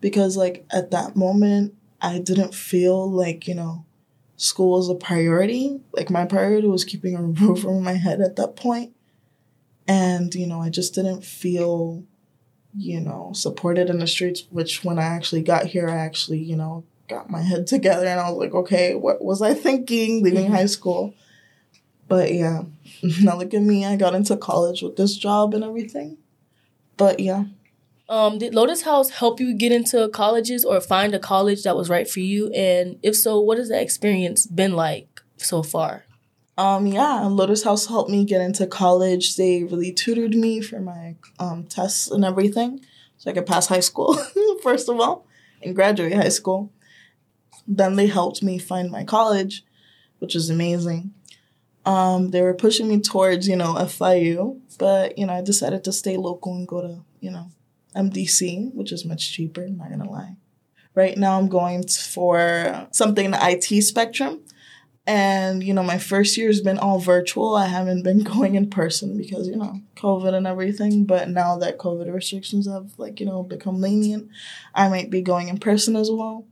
Because 0.00 0.37
like 0.37 0.65
at 0.70 0.91
that 0.91 1.17
moment 1.17 1.75
I 2.00 2.19
didn't 2.19 2.55
feel 2.55 3.11
like, 3.11 3.49
you 3.49 3.55
know, 3.55 3.85
school 4.37 4.76
was 4.76 4.88
a 4.88 4.94
priority. 4.94 5.81
Like 5.93 6.11
my 6.11 6.25
priority 6.25 6.69
was 6.69 6.85
keeping 6.85 7.17
a 7.17 7.23
roof 7.23 7.64
over 7.64 7.81
my 7.81 7.94
head 7.94 8.21
at 8.21 8.37
that 8.37 8.56
point. 8.56 8.94
And, 9.87 10.35
you 10.35 10.47
know, 10.47 10.61
I 10.61 10.69
just 10.69 10.94
didn't 10.94 11.25
feel, 11.25 12.05
you 12.76 13.00
know, 13.00 13.32
supported 13.35 13.88
in 13.88 13.99
the 13.99 14.06
streets, 14.06 14.44
which 14.50 14.85
when 14.85 14.99
I 14.99 15.05
actually 15.05 15.43
got 15.43 15.67
here, 15.67 15.88
I 15.88 15.97
actually, 15.97 16.38
you 16.38 16.57
know, 16.57 16.85
got 17.09 17.31
my 17.31 17.43
head 17.43 17.67
together 17.67 18.07
and 18.07 18.21
I 18.21 18.31
was 18.31 18.38
like, 18.38 18.55
okay, 18.55 18.95
what 18.95 19.25
was 19.25 19.43
I 19.43 19.55
thinking 19.55 20.23
leaving 20.23 20.47
mm-hmm. 20.47 20.55
high 20.55 20.67
school? 20.67 21.15
But 22.07 22.33
yeah, 22.33 22.62
now 23.23 23.37
look 23.37 23.55
at 23.55 23.62
me. 23.62 23.85
I 23.85 23.97
got 23.97 24.15
into 24.15 24.37
college 24.37 24.83
with 24.83 24.97
this 24.97 25.17
job 25.17 25.55
and 25.55 25.65
everything. 25.65 26.19
But 26.97 27.21
yeah. 27.21 27.45
Um, 28.11 28.38
did 28.38 28.55
Lotus 28.55 28.83
House 28.83 29.11
help 29.11 29.38
you 29.38 29.55
get 29.55 29.71
into 29.71 30.09
colleges 30.09 30.65
or 30.65 30.81
find 30.81 31.15
a 31.15 31.19
college 31.19 31.62
that 31.65 31.77
was 31.77 31.91
right 31.91 32.09
for 32.09 32.21
you? 32.21 32.50
And 32.53 32.99
if 33.03 33.15
so, 33.15 33.38
what 33.38 33.59
has 33.59 33.69
that 33.69 33.83
experience 33.83 34.47
been 34.47 34.73
like 34.73 35.21
so 35.37 35.62
far? 35.62 36.05
Um, 36.57 36.87
yeah, 36.87 37.21
Lotus 37.27 37.62
House 37.62 37.87
helped 37.87 38.11
me 38.11 38.25
get 38.25 38.41
into 38.41 38.67
college. 38.67 39.37
They 39.37 39.62
really 39.62 39.93
tutored 39.93 40.35
me 40.35 40.61
for 40.61 40.81
my 40.81 41.17
um, 41.38 41.65
tests 41.65 42.11
and 42.11 42.25
everything 42.25 42.81
so 43.19 43.31
I 43.31 43.35
could 43.35 43.47
pass 43.47 43.67
high 43.67 43.81
school, 43.81 44.15
first 44.62 44.88
of 44.88 44.99
all, 44.99 45.27
and 45.62 45.75
graduate 45.75 46.15
high 46.15 46.31
school. 46.31 46.73
Then 47.68 47.96
they 47.96 48.06
helped 48.06 48.42
me 48.42 48.58
find 48.58 48.90
my 48.90 49.04
college, 49.04 49.62
which 50.18 50.34
was 50.34 50.48
amazing. 50.48 51.12
Um, 51.84 52.30
they 52.30 52.42
were 52.42 52.54
pushing 52.54 52.88
me 52.88 53.00
towards, 53.00 53.46
you 53.46 53.56
know, 53.56 53.75
FIU, 53.75 54.60
but, 54.78 55.18
you 55.18 55.26
know, 55.26 55.34
I 55.34 55.42
decided 55.42 55.84
to 55.84 55.92
stay 55.92 56.16
local 56.16 56.54
and 56.54 56.66
go 56.66 56.80
to, 56.80 57.04
you 57.20 57.30
know, 57.30 57.50
MDC, 57.94 58.75
which 58.75 58.92
is 58.92 59.04
much 59.04 59.32
cheaper, 59.32 59.64
I'm 59.64 59.76
not 59.76 59.90
gonna 59.90 60.10
lie. 60.10 60.37
Right 60.94 61.16
now, 61.16 61.38
I'm 61.38 61.48
going 61.48 61.87
for 61.87 62.88
something 62.90 63.26
in 63.26 63.30
the 63.30 63.38
IT 63.40 63.82
spectrum. 63.82 64.40
And, 65.06 65.64
you 65.64 65.72
know, 65.72 65.82
my 65.82 65.96
first 65.96 66.37
year 66.37 66.48
has 66.48 66.60
been 66.60 66.78
all 66.78 66.98
virtual. 66.98 67.54
I 67.54 67.66
haven't 67.66 68.02
been 68.02 68.22
going 68.34 68.56
in 68.56 68.68
person 68.68 69.16
because, 69.16 69.48
you 69.48 69.56
know, 69.56 69.80
COVID 69.96 70.34
and 70.34 70.46
everything. 70.46 71.04
But 71.04 71.30
now 71.30 71.56
that 71.58 71.78
COVID 71.78 72.12
restrictions 72.12 72.68
have, 72.68 72.90
like, 72.98 73.20
you 73.20 73.26
know, 73.26 73.42
become 73.42 73.80
lenient, 73.80 74.28
I 74.75 74.88
might 74.88 75.08
be 75.08 75.22
going 75.22 75.48
in 75.48 75.58
person 75.58 75.96
as 75.96 76.10
well. 76.10 76.44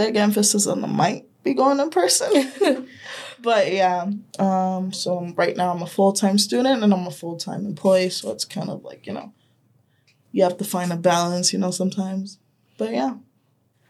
Big 0.00 0.16
emphasis 0.16 0.66
on 0.66 0.80
the 0.80 0.86
might 0.86 1.26
be 1.44 1.52
going 1.52 1.78
in 1.78 1.90
person. 1.90 2.88
but 3.42 3.70
yeah, 3.70 4.10
um, 4.38 4.94
so 4.94 5.30
right 5.36 5.54
now 5.54 5.72
I'm 5.72 5.82
a 5.82 5.86
full 5.86 6.14
time 6.14 6.38
student 6.38 6.82
and 6.82 6.90
I'm 6.90 7.06
a 7.06 7.10
full 7.10 7.36
time 7.36 7.66
employee. 7.66 8.08
So 8.08 8.32
it's 8.32 8.46
kind 8.46 8.70
of 8.70 8.82
like, 8.82 9.06
you 9.06 9.12
know, 9.12 9.34
you 10.32 10.42
have 10.42 10.56
to 10.56 10.64
find 10.64 10.90
a 10.90 10.96
balance, 10.96 11.52
you 11.52 11.58
know, 11.58 11.70
sometimes. 11.70 12.38
But 12.78 12.92
yeah. 12.92 13.16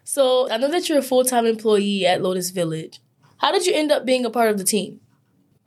So 0.03 0.51
I 0.51 0.57
know 0.57 0.69
that 0.69 0.89
you're 0.89 0.99
a 0.99 1.03
full 1.03 1.23
time 1.23 1.47
employee 1.47 2.05
at 2.07 2.23
Lotus 2.23 2.51
Village. 2.51 2.99
How 3.37 3.53
did 3.53 3.65
you 3.65 3.73
end 3.73 3.93
up 3.93 4.05
being 4.05 4.25
a 4.25 4.31
part 4.31 4.51
of 4.51 4.59
the 4.59 4.65
team? 4.65 4.99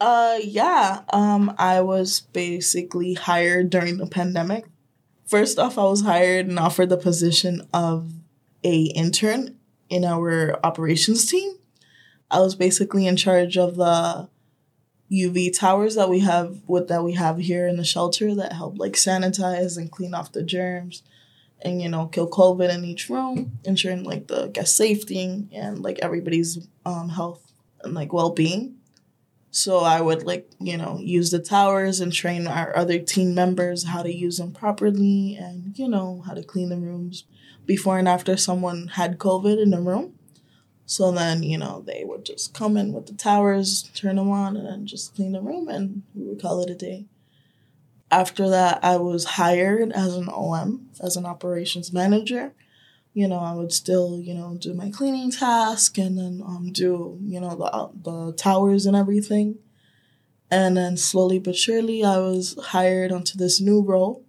Uh 0.01 0.39
yeah. 0.43 1.03
Um 1.13 1.55
I 1.57 1.79
was 1.79 2.19
basically 2.19 3.13
hired 3.13 3.69
during 3.69 3.95
the 3.95 4.07
pandemic. 4.07 4.65
first 5.25 5.57
off, 5.57 5.77
I 5.77 5.83
was 5.83 6.01
hired 6.01 6.47
and 6.47 6.59
offered 6.59 6.89
the 6.89 6.97
position 6.97 7.65
of 7.73 8.11
a 8.61 8.81
intern 8.87 9.57
in 9.93 10.03
our 10.03 10.59
operations 10.65 11.29
team. 11.29 11.53
I 12.31 12.39
was 12.39 12.55
basically 12.55 13.05
in 13.05 13.15
charge 13.15 13.57
of 13.57 13.75
the 13.75 14.27
UV 15.11 15.55
towers 15.55 15.93
that 15.93 16.09
we 16.09 16.21
have 16.21 16.61
what 16.65 16.87
that 16.87 17.03
we 17.03 17.13
have 17.13 17.37
here 17.37 17.67
in 17.67 17.77
the 17.77 17.83
shelter 17.83 18.33
that 18.33 18.53
help 18.53 18.79
like 18.79 18.93
sanitize 18.93 19.77
and 19.77 19.91
clean 19.91 20.15
off 20.15 20.31
the 20.31 20.41
germs 20.41 21.03
and 21.61 21.79
you 21.79 21.87
know 21.87 22.07
kill 22.07 22.27
COVID 22.27 22.73
in 22.73 22.83
each 22.83 23.07
room, 23.07 23.59
ensuring 23.63 24.03
like 24.03 24.27
the 24.27 24.47
guest 24.47 24.75
safety 24.75 25.47
and 25.53 25.83
like 25.83 25.99
everybody's 25.99 26.67
um, 26.87 27.09
health 27.09 27.51
and 27.83 27.93
like 27.93 28.11
well 28.11 28.31
being. 28.31 28.77
So 29.55 29.81
I 29.81 30.01
would 30.01 30.23
like 30.23 30.49
you 30.59 30.77
know 30.77 30.97
use 30.99 31.29
the 31.29 31.39
towers 31.39 31.99
and 31.99 32.11
train 32.11 32.47
our 32.47 32.75
other 32.75 32.97
team 32.97 33.35
members 33.35 33.85
how 33.85 34.01
to 34.01 34.11
use 34.11 34.37
them 34.37 34.51
properly 34.51 35.37
and 35.39 35.77
you 35.77 35.87
know 35.87 36.23
how 36.25 36.33
to 36.33 36.41
clean 36.41 36.69
the 36.69 36.77
rooms 36.77 37.25
before 37.67 37.99
and 37.99 38.07
after 38.07 38.35
someone 38.35 38.87
had 38.87 39.19
COVID 39.19 39.61
in 39.61 39.69
the 39.69 39.79
room. 39.79 40.15
So 40.85 41.11
then, 41.11 41.43
you 41.43 41.57
know, 41.57 41.83
they 41.85 42.03
would 42.03 42.25
just 42.25 42.53
come 42.53 42.75
in 42.77 42.93
with 42.93 43.05
the 43.05 43.13
towers, 43.13 43.83
turn 43.93 44.17
them 44.17 44.31
on, 44.31 44.57
and 44.57 44.67
then 44.67 44.85
just 44.85 45.15
clean 45.15 45.31
the 45.31 45.41
room, 45.41 45.69
and 45.69 46.03
we 46.13 46.25
would 46.25 46.41
call 46.41 46.61
it 46.61 46.69
a 46.69 46.75
day. 46.75 47.05
After 48.11 48.49
that, 48.49 48.83
I 48.83 48.97
was 48.97 49.23
hired 49.25 49.91
as 49.93 50.15
an 50.15 50.29
OM, 50.29 50.89
as 51.01 51.15
an 51.15 51.25
operations 51.25 51.93
manager. 51.93 52.53
You 53.13 53.27
know, 53.27 53.39
I 53.39 53.53
would 53.53 53.71
still, 53.71 54.19
you 54.19 54.33
know, 54.33 54.57
do 54.59 54.73
my 54.73 54.89
cleaning 54.89 55.31
task 55.31 55.97
and 55.97 56.17
then 56.17 56.41
um, 56.45 56.71
do, 56.71 57.19
you 57.21 57.39
know, 57.39 57.55
the, 57.55 58.09
the 58.09 58.33
towers 58.33 58.85
and 58.85 58.95
everything. 58.95 59.59
And 60.49 60.75
then 60.75 60.97
slowly 60.97 61.39
but 61.39 61.55
surely, 61.55 62.03
I 62.03 62.17
was 62.17 62.57
hired 62.67 63.11
onto 63.11 63.37
this 63.37 63.61
new 63.61 63.81
role, 63.81 64.23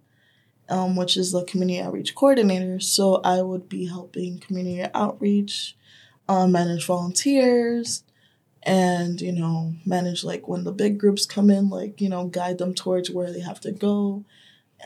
um, 0.69 0.95
which 0.95 1.17
is 1.17 1.31
the 1.31 1.43
community 1.45 1.81
outreach 1.81 2.15
coordinator. 2.15 2.79
So 2.79 3.21
I 3.23 3.41
would 3.41 3.69
be 3.69 3.87
helping 3.87 4.39
community 4.39 4.87
outreach 4.93 5.75
um, 6.27 6.51
manage 6.51 6.85
volunteers 6.85 8.03
and 8.65 9.21
you 9.21 9.31
know 9.31 9.75
manage 9.85 10.23
like 10.23 10.47
when 10.47 10.63
the 10.63 10.71
big 10.71 10.97
groups 10.97 11.25
come 11.25 11.49
in 11.49 11.69
like 11.69 12.01
you 12.01 12.09
know 12.09 12.25
guide 12.25 12.57
them 12.57 12.73
towards 12.73 13.11
where 13.11 13.31
they 13.31 13.39
have 13.41 13.59
to 13.59 13.71
go 13.71 14.25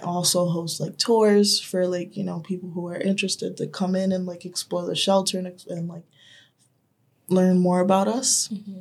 also 0.04 0.48
host 0.48 0.80
like 0.80 0.98
tours 0.98 1.60
for 1.60 1.88
like 1.88 2.16
you 2.16 2.24
know 2.24 2.40
people 2.40 2.70
who 2.72 2.88
are 2.88 2.98
interested 2.98 3.58
to 3.58 3.68
come 3.68 3.96
in 3.96 4.12
and 4.12 4.26
like 4.26 4.46
explore 4.46 4.86
the 4.86 4.96
shelter 4.96 5.38
and, 5.38 5.64
and 5.68 5.88
like 5.88 6.04
learn 7.28 7.60
more 7.60 7.80
about 7.80 8.08
us 8.08 8.48
mm-hmm. 8.48 8.80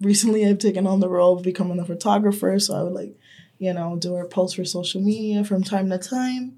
recently 0.00 0.46
i've 0.46 0.58
taken 0.58 0.86
on 0.86 1.00
the 1.00 1.08
role 1.08 1.36
of 1.36 1.42
becoming 1.42 1.78
a 1.78 1.84
photographer 1.84 2.58
so 2.58 2.74
i 2.74 2.82
would 2.82 2.92
like 2.92 3.14
you 3.58 3.72
know 3.72 3.96
do 3.96 4.14
our 4.14 4.26
posts 4.26 4.56
for 4.56 4.64
social 4.64 5.00
media 5.00 5.44
from 5.44 5.62
time 5.62 5.90
to 5.90 5.98
time 5.98 6.56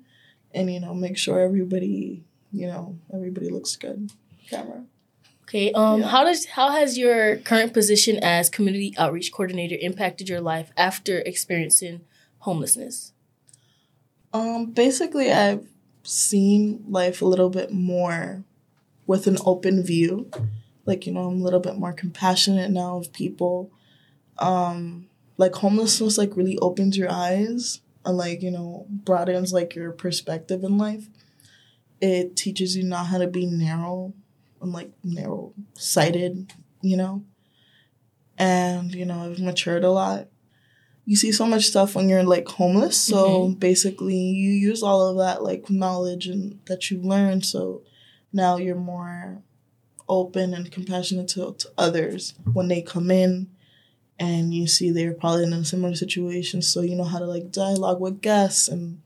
and 0.54 0.72
you 0.72 0.80
know 0.80 0.94
make 0.94 1.18
sure 1.18 1.40
everybody 1.40 2.24
you 2.52 2.66
know 2.66 2.98
everybody 3.12 3.50
looks 3.50 3.76
good 3.76 4.12
camera 4.48 4.84
Okay. 5.48 5.70
Um. 5.72 6.00
Yeah. 6.00 6.08
How 6.08 6.24
does 6.24 6.44
how 6.46 6.70
has 6.70 6.98
your 6.98 7.36
current 7.36 7.72
position 7.72 8.18
as 8.20 8.50
community 8.50 8.92
outreach 8.98 9.30
coordinator 9.32 9.76
impacted 9.80 10.28
your 10.28 10.40
life 10.40 10.72
after 10.76 11.20
experiencing 11.20 12.00
homelessness? 12.40 13.12
Um. 14.36 14.66
Basically, 14.66 15.32
I've 15.32 15.66
seen 16.02 16.84
life 16.88 17.22
a 17.22 17.26
little 17.26 17.50
bit 17.50 17.72
more 17.72 18.44
with 19.06 19.26
an 19.26 19.38
open 19.44 19.82
view. 19.82 20.30
Like 20.84 21.06
you 21.06 21.12
know, 21.12 21.28
I'm 21.28 21.40
a 21.40 21.44
little 21.44 21.60
bit 21.60 21.76
more 21.76 21.92
compassionate 21.92 22.70
now 22.70 22.98
of 22.98 23.12
people. 23.12 23.70
Um. 24.38 25.08
Like 25.38 25.54
homelessness, 25.54 26.16
like 26.16 26.36
really 26.36 26.58
opens 26.58 26.96
your 26.96 27.10
eyes 27.10 27.80
and 28.04 28.16
like 28.16 28.42
you 28.42 28.50
know 28.50 28.86
broadens 28.88 29.52
like 29.52 29.74
your 29.74 29.92
perspective 29.92 30.64
in 30.64 30.78
life. 30.78 31.08
It 32.00 32.36
teaches 32.36 32.76
you 32.76 32.84
not 32.84 33.06
how 33.06 33.18
to 33.18 33.26
be 33.26 33.46
narrow 33.46 34.14
I'm 34.60 34.72
like 34.72 34.90
narrow 35.04 35.52
sighted, 35.74 36.52
you 36.82 36.96
know? 36.96 37.24
And, 38.38 38.94
you 38.94 39.04
know, 39.06 39.24
I've 39.24 39.38
matured 39.38 39.84
a 39.84 39.90
lot. 39.90 40.28
You 41.06 41.16
see 41.16 41.32
so 41.32 41.46
much 41.46 41.66
stuff 41.66 41.94
when 41.94 42.08
you're 42.08 42.24
like 42.24 42.48
homeless. 42.48 43.00
So 43.00 43.26
mm-hmm. 43.26 43.58
basically 43.58 44.16
you 44.16 44.50
use 44.50 44.82
all 44.82 45.08
of 45.08 45.16
that 45.18 45.42
like 45.42 45.70
knowledge 45.70 46.26
and 46.26 46.58
that 46.66 46.90
you 46.90 47.00
learned. 47.00 47.46
So 47.46 47.82
now 48.32 48.56
you're 48.56 48.74
more 48.74 49.42
open 50.08 50.52
and 50.52 50.70
compassionate 50.70 51.28
to, 51.28 51.54
to 51.58 51.68
others 51.78 52.34
when 52.52 52.68
they 52.68 52.82
come 52.82 53.10
in 53.10 53.48
and 54.18 54.54
you 54.54 54.66
see 54.66 54.90
they're 54.90 55.14
probably 55.14 55.44
in 55.44 55.52
a 55.52 55.64
similar 55.64 55.94
situation. 55.94 56.60
So 56.62 56.80
you 56.80 56.96
know 56.96 57.04
how 57.04 57.18
to 57.18 57.26
like 57.26 57.50
dialogue 57.50 58.00
with 58.00 58.20
guests 58.20 58.68
and 58.68 59.02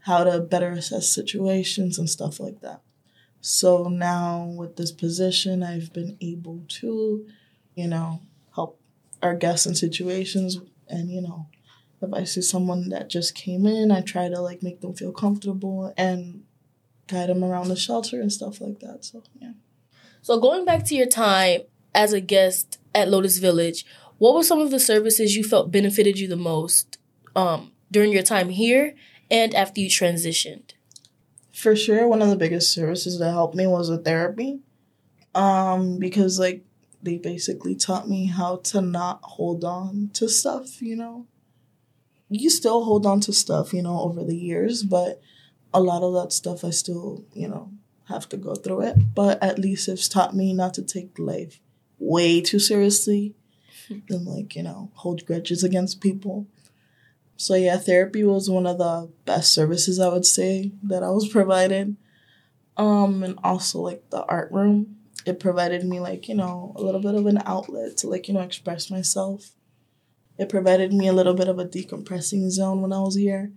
how 0.00 0.24
to 0.24 0.40
better 0.40 0.70
assess 0.70 1.08
situations 1.08 1.98
and 1.98 2.08
stuff 2.08 2.40
like 2.40 2.60
that. 2.60 2.80
So 3.40 3.84
now 3.88 4.44
with 4.44 4.76
this 4.76 4.92
position, 4.92 5.62
I've 5.62 5.92
been 5.92 6.16
able 6.20 6.62
to, 6.80 7.26
you 7.74 7.88
know, 7.88 8.20
help 8.54 8.80
our 9.22 9.34
guests 9.34 9.66
in 9.66 9.74
situations. 9.74 10.58
And, 10.88 11.10
you 11.10 11.20
know, 11.20 11.48
if 12.00 12.12
I 12.12 12.24
see 12.24 12.42
someone 12.42 12.88
that 12.90 13.08
just 13.08 13.34
came 13.34 13.66
in, 13.66 13.90
I 13.90 14.00
try 14.00 14.28
to 14.28 14.40
like 14.40 14.62
make 14.62 14.80
them 14.80 14.94
feel 14.94 15.12
comfortable 15.12 15.92
and 15.96 16.44
guide 17.08 17.28
them 17.28 17.44
around 17.44 17.68
the 17.68 17.76
shelter 17.76 18.20
and 18.20 18.32
stuff 18.32 18.60
like 18.60 18.80
that. 18.80 19.04
So, 19.04 19.22
yeah. 19.40 19.52
So 20.22 20.40
going 20.40 20.64
back 20.64 20.84
to 20.86 20.94
your 20.94 21.06
time 21.06 21.62
as 21.94 22.12
a 22.12 22.20
guest 22.20 22.78
at 22.94 23.08
Lotus 23.08 23.38
Village, 23.38 23.86
what 24.18 24.34
were 24.34 24.42
some 24.42 24.60
of 24.60 24.70
the 24.70 24.80
services 24.80 25.36
you 25.36 25.44
felt 25.44 25.70
benefited 25.70 26.18
you 26.18 26.28
the 26.28 26.36
most 26.36 26.98
um, 27.34 27.72
during 27.90 28.12
your 28.12 28.22
time 28.22 28.48
here 28.48 28.94
and 29.30 29.54
after 29.54 29.80
you 29.80 29.88
transitioned? 29.88 30.72
for 31.56 31.74
sure 31.74 32.06
one 32.06 32.20
of 32.20 32.28
the 32.28 32.36
biggest 32.36 32.70
services 32.70 33.18
that 33.18 33.30
helped 33.30 33.54
me 33.54 33.66
was 33.66 33.88
a 33.88 33.96
therapy 33.96 34.60
um 35.34 35.98
because 35.98 36.38
like 36.38 36.62
they 37.06 37.16
basically 37.16 37.74
taught 37.74 38.08
me 38.08 38.26
how 38.26 38.56
to 38.56 38.80
not 38.80 39.20
hold 39.22 39.64
on 39.64 40.10
to 40.12 40.28
stuff 40.28 40.82
you 40.82 40.96
know? 40.96 41.26
You 42.28 42.50
still 42.50 42.84
hold 42.84 43.06
on 43.06 43.20
to 43.20 43.32
stuff 43.32 43.72
you 43.72 43.82
know 43.82 44.00
over 44.00 44.22
the 44.24 44.36
years 44.36 44.82
but 44.82 45.20
a 45.72 45.80
lot 45.80 46.02
of 46.02 46.14
that 46.14 46.32
stuff 46.32 46.64
i 46.64 46.70
still 46.70 47.24
you 47.32 47.48
know 47.48 47.70
have 48.08 48.28
to 48.30 48.36
go 48.36 48.54
through 48.54 48.82
it. 48.82 49.14
But 49.14 49.42
at 49.42 49.58
least 49.58 49.88
it's 49.88 50.08
taught 50.08 50.34
me 50.34 50.52
not 50.52 50.74
to 50.74 50.82
take 50.82 51.18
life 51.18 51.60
way 51.98 52.40
too 52.40 52.58
seriously 52.58 53.34
and 53.88 54.26
like 54.26 54.54
you 54.54 54.62
know 54.62 54.90
hold 54.94 55.26
grudges 55.26 55.62
against 55.62 56.00
people. 56.00 56.46
So 57.36 57.54
yeah, 57.54 57.76
therapy 57.76 58.24
was 58.24 58.48
one 58.48 58.66
of 58.66 58.78
the 58.78 59.10
best 59.26 59.52
services 59.52 60.00
I 60.00 60.08
would 60.08 60.24
say 60.24 60.72
that 60.82 61.02
I 61.02 61.10
was 61.10 61.28
provided. 61.28 61.96
Um, 62.78 63.22
and 63.22 63.38
also 63.42 63.80
like 63.80 64.08
the 64.10 64.22
art 64.24 64.52
room, 64.52 64.96
it 65.26 65.40
provided 65.40 65.84
me 65.84 66.00
like 66.00 66.28
you 66.28 66.34
know 66.34 66.72
a 66.76 66.80
little 66.80 67.00
bit 67.00 67.16
of 67.16 67.26
an 67.26 67.42
outlet 67.44 67.96
to 67.98 68.08
like 68.08 68.28
you 68.28 68.34
know 68.34 68.40
express 68.40 68.90
myself. 68.90 69.50
It 70.38 70.48
provided 70.48 70.92
me 70.92 71.08
a 71.08 71.12
little 71.12 71.34
bit 71.34 71.48
of 71.48 71.58
a 71.58 71.64
decompressing 71.64 72.48
zone 72.50 72.80
when 72.80 72.92
I 72.92 73.00
was 73.00 73.16
here. 73.16 73.52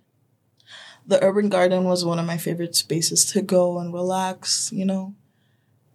The 1.06 1.24
urban 1.24 1.50
garden 1.50 1.84
was 1.84 2.06
one 2.06 2.20
of 2.20 2.26
my 2.26 2.38
favorite 2.38 2.76
spaces 2.76 3.26
to 3.32 3.42
go 3.42 3.80
and 3.80 3.94
relax, 3.94 4.72
you 4.72 4.86
know, 4.86 5.16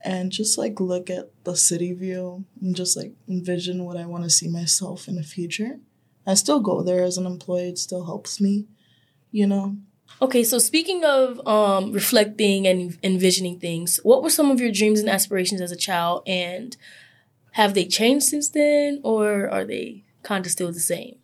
and 0.03 0.31
just 0.31 0.59
like 0.59 0.81
look 0.81 1.09
at 1.09 1.31
the 1.45 1.57
city 1.57 1.93
view 1.93 2.45
and 2.61 2.77
just 2.77 2.97
like 2.97 3.13
envision 3.29 3.85
what 3.85 3.97
I 3.97 4.07
want 4.07 4.25
to 4.25 4.31
see 4.31 4.49
myself 4.49 5.09
in 5.09 5.17
the 5.17 5.23
future. 5.23 5.81
I 6.27 6.35
still 6.35 6.61
go 6.61 6.83
there 6.83 7.03
as 7.03 7.17
an 7.17 7.27
employee. 7.27 7.69
It 7.71 7.79
still 7.79 8.05
helps 8.05 8.41
me, 8.41 8.67
you 9.31 9.47
know. 9.47 9.77
Okay, 10.23 10.45
so 10.45 10.59
speaking 10.59 11.05
of 11.05 11.47
um, 11.47 11.93
reflecting 11.93 12.67
and 12.67 12.97
envisioning 13.03 13.59
things, 13.59 13.99
what 14.03 14.23
were 14.23 14.31
some 14.31 14.51
of 14.51 14.61
your 14.61 14.71
dreams 14.71 15.01
and 15.01 15.09
aspirations 15.09 15.61
as 15.61 15.73
a 15.73 15.77
child, 15.77 16.23
and 16.27 16.77
have 17.53 17.75
they 17.75 17.85
changed 17.85 18.27
since 18.27 18.49
then, 18.49 19.01
or 19.03 19.49
are 19.51 19.65
they 19.65 20.05
kind 20.23 20.47
of 20.47 20.53
still 20.53 20.73
the 20.73 20.81
same? 20.81 21.17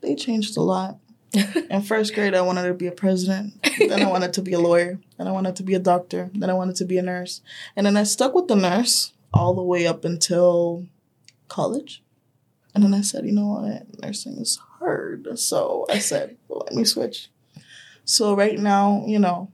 They 0.00 0.14
changed 0.14 0.56
a 0.56 0.62
lot. 0.62 0.98
In 1.70 1.82
first 1.82 2.14
grade, 2.14 2.34
I 2.34 2.40
wanted 2.40 2.66
to 2.66 2.74
be 2.74 2.86
a 2.86 2.92
president. 2.92 3.54
then 3.78 4.02
I 4.02 4.08
wanted 4.08 4.32
to 4.32 4.42
be 4.42 4.52
a 4.52 4.58
lawyer. 4.58 4.98
Then 5.16 5.28
I 5.28 5.32
wanted 5.32 5.56
to 5.56 5.62
be 5.62 5.74
a 5.74 5.78
doctor. 5.78 6.30
Then 6.34 6.50
I 6.50 6.54
wanted 6.54 6.76
to 6.76 6.84
be 6.84 6.98
a 6.98 7.02
nurse. 7.02 7.40
And 7.76 7.86
then 7.86 7.96
I 7.96 8.02
stuck 8.02 8.34
with 8.34 8.48
the 8.48 8.56
nurse 8.56 9.12
all 9.32 9.54
the 9.54 9.62
way 9.62 9.86
up 9.86 10.04
until 10.04 10.86
college. 11.48 12.02
And 12.74 12.82
then 12.82 12.94
I 12.94 13.02
said, 13.02 13.26
you 13.26 13.32
know 13.32 13.46
what, 13.46 14.02
nursing 14.02 14.38
is 14.38 14.58
hard. 14.78 15.38
So 15.38 15.86
I 15.88 15.98
said, 15.98 16.36
well, 16.48 16.62
let 16.64 16.74
me 16.74 16.84
switch. 16.84 17.28
So 18.04 18.34
right 18.34 18.58
now, 18.58 19.04
you 19.06 19.18
know, 19.18 19.52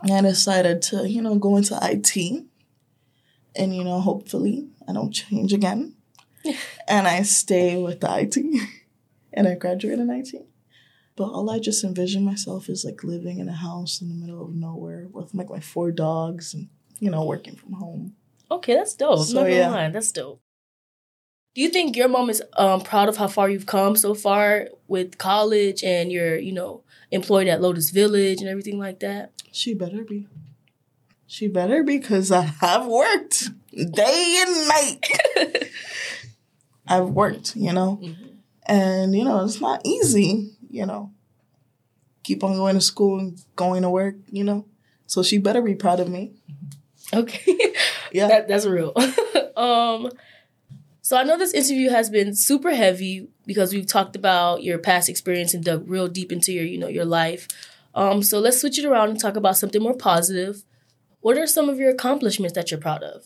I 0.00 0.20
decided 0.20 0.82
to, 0.82 1.08
you 1.08 1.22
know, 1.22 1.36
go 1.36 1.56
into 1.56 1.78
IT. 1.82 2.44
And, 3.58 3.74
you 3.74 3.84
know, 3.84 4.00
hopefully 4.00 4.68
I 4.86 4.92
don't 4.92 5.12
change 5.12 5.52
again. 5.52 5.94
and 6.88 7.08
I 7.08 7.22
stay 7.22 7.76
with 7.82 8.00
the 8.00 8.20
IT. 8.20 8.36
and 9.32 9.48
I 9.48 9.54
graduate 9.54 9.98
in 9.98 10.10
IT. 10.10 10.46
But 11.16 11.30
all 11.30 11.48
I 11.48 11.58
just 11.58 11.82
envision 11.82 12.24
myself 12.24 12.68
is 12.68 12.84
like 12.84 13.02
living 13.02 13.38
in 13.38 13.48
a 13.48 13.54
house 13.54 14.02
in 14.02 14.08
the 14.08 14.14
middle 14.14 14.44
of 14.44 14.54
nowhere 14.54 15.08
with 15.10 15.34
like 15.34 15.48
my 15.48 15.60
four 15.60 15.90
dogs 15.90 16.52
and, 16.52 16.68
you 16.98 17.10
know, 17.10 17.24
working 17.24 17.56
from 17.56 17.72
home. 17.72 18.14
Okay, 18.50 18.74
that's 18.74 18.94
dope. 18.94 19.26
So, 19.26 19.46
yeah. 19.46 19.88
That's 19.88 20.12
dope. 20.12 20.40
Do 21.56 21.62
you 21.62 21.70
think 21.70 21.96
your 21.96 22.08
mom 22.08 22.28
is 22.28 22.42
um, 22.58 22.82
proud 22.82 23.08
of 23.08 23.16
how 23.16 23.28
far 23.28 23.48
you've 23.48 23.64
come 23.64 23.96
so 23.96 24.12
far 24.12 24.68
with 24.88 25.16
college 25.16 25.82
and 25.82 26.12
you're, 26.12 26.36
you 26.36 26.52
know, 26.52 26.82
employed 27.10 27.48
at 27.48 27.62
Lotus 27.62 27.88
Village 27.88 28.40
and 28.40 28.48
everything 28.50 28.78
like 28.78 29.00
that? 29.00 29.32
She 29.52 29.72
better 29.72 30.04
be. 30.04 30.28
She 31.26 31.48
better 31.48 31.82
because 31.82 32.30
I 32.30 32.42
have 32.42 32.84
worked 32.84 33.48
day 33.70 34.44
and 34.46 34.68
night. 34.68 35.70
I've 36.88 37.08
worked, 37.08 37.56
you 37.56 37.72
know, 37.72 38.00
mm-hmm. 38.02 38.26
and 38.66 39.16
you 39.16 39.24
know 39.24 39.42
it's 39.42 39.58
not 39.58 39.80
easy, 39.82 40.52
you 40.68 40.84
know. 40.84 41.10
Keep 42.22 42.44
on 42.44 42.56
going 42.56 42.74
to 42.74 42.82
school 42.82 43.18
and 43.18 43.40
going 43.56 43.80
to 43.80 43.88
work, 43.88 44.16
you 44.30 44.44
know. 44.44 44.66
So 45.06 45.22
she 45.22 45.38
better 45.38 45.62
be 45.62 45.74
proud 45.74 46.00
of 46.00 46.10
me. 46.10 46.34
Okay, 47.14 47.72
yeah, 48.12 48.28
that, 48.28 48.46
that's 48.46 48.66
real. 48.66 48.92
um, 49.56 50.10
so 51.06 51.16
I 51.16 51.22
know 51.22 51.38
this 51.38 51.54
interview 51.54 51.90
has 51.90 52.10
been 52.10 52.34
super 52.34 52.74
heavy 52.74 53.28
because 53.46 53.72
we've 53.72 53.86
talked 53.86 54.16
about 54.16 54.64
your 54.64 54.76
past 54.76 55.08
experience 55.08 55.54
and 55.54 55.62
dug 55.62 55.88
real 55.88 56.08
deep 56.08 56.32
into 56.32 56.52
your, 56.52 56.64
you 56.64 56.78
know, 56.78 56.88
your 56.88 57.04
life. 57.04 57.46
Um, 57.94 58.24
so 58.24 58.40
let's 58.40 58.60
switch 58.60 58.76
it 58.76 58.84
around 58.84 59.10
and 59.10 59.20
talk 59.20 59.36
about 59.36 59.56
something 59.56 59.80
more 59.80 59.94
positive. 59.94 60.64
What 61.20 61.38
are 61.38 61.46
some 61.46 61.68
of 61.68 61.78
your 61.78 61.90
accomplishments 61.90 62.56
that 62.56 62.72
you're 62.72 62.80
proud 62.80 63.04
of? 63.04 63.24